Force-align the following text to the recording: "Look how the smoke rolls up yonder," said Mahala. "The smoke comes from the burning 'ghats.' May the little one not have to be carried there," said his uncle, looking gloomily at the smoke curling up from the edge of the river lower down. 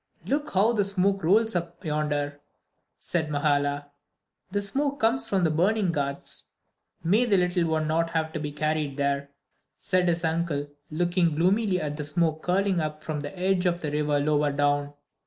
"Look 0.25 0.55
how 0.55 0.73
the 0.73 0.83
smoke 0.83 1.23
rolls 1.23 1.55
up 1.55 1.85
yonder," 1.85 2.39
said 2.97 3.29
Mahala. 3.29 3.91
"The 4.49 4.63
smoke 4.63 4.99
comes 4.99 5.27
from 5.27 5.43
the 5.43 5.51
burning 5.51 5.91
'ghats.' 5.91 6.53
May 7.03 7.25
the 7.25 7.37
little 7.37 7.65
one 7.67 7.85
not 7.85 8.09
have 8.09 8.33
to 8.33 8.39
be 8.39 8.51
carried 8.51 8.97
there," 8.97 9.29
said 9.77 10.07
his 10.07 10.23
uncle, 10.23 10.67
looking 10.89 11.35
gloomily 11.35 11.79
at 11.79 11.97
the 11.97 12.03
smoke 12.03 12.41
curling 12.41 12.79
up 12.79 13.03
from 13.03 13.19
the 13.19 13.37
edge 13.37 13.67
of 13.67 13.81
the 13.81 13.91
river 13.91 14.19
lower 14.19 14.51
down. 14.51 14.93